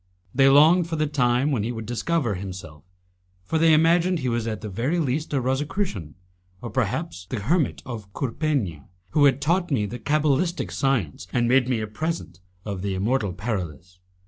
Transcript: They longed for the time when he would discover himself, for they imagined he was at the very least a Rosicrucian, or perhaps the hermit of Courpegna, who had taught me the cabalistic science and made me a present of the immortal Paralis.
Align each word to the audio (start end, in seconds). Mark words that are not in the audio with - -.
They 0.33 0.49
longed 0.49 0.89
for 0.89 0.95
the 0.95 1.05
time 1.05 1.51
when 1.51 1.61
he 1.61 1.71
would 1.71 1.85
discover 1.85 2.33
himself, 2.33 2.83
for 3.43 3.59
they 3.59 3.71
imagined 3.71 4.17
he 4.17 4.29
was 4.29 4.47
at 4.47 4.61
the 4.61 4.67
very 4.67 4.97
least 4.97 5.31
a 5.31 5.39
Rosicrucian, 5.39 6.15
or 6.59 6.71
perhaps 6.71 7.27
the 7.29 7.41
hermit 7.41 7.83
of 7.85 8.11
Courpegna, 8.11 8.87
who 9.11 9.25
had 9.25 9.39
taught 9.39 9.69
me 9.69 9.85
the 9.85 9.99
cabalistic 9.99 10.71
science 10.71 11.27
and 11.31 11.47
made 11.47 11.69
me 11.69 11.81
a 11.81 11.85
present 11.85 12.39
of 12.65 12.81
the 12.81 12.95
immortal 12.95 13.31
Paralis. 13.31 13.99